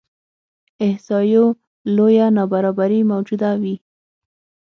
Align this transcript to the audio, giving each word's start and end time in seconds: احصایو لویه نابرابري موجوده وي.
احصایو 0.87 1.45
لویه 1.95 2.27
نابرابري 2.37 2.99
موجوده 3.11 3.51
وي. 3.61 3.75